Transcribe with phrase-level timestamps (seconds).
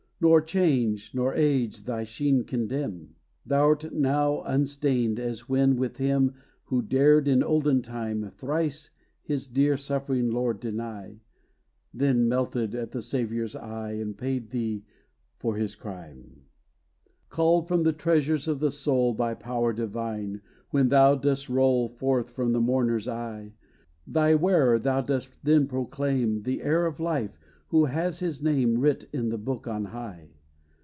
[0.23, 5.97] Nor change, nor age thy sheen can dim; Thou 'rt now unstained as when with
[5.97, 6.35] him,
[6.65, 8.91] Who dared, in olden time, Thrice
[9.23, 11.19] his dear, suffering Lord deny;
[11.91, 14.83] Then, melted at the Saviour's eye, And paid thee
[15.39, 16.43] for his crime.
[17.29, 22.29] Called from the treasures of the soul By power divine, when thou dost roll Forth
[22.29, 23.53] from the mourner's eye,
[24.05, 29.07] Thy wearer thou dost then proclaim The heir of life, who has his name Writ
[29.13, 30.27] in the Book on high.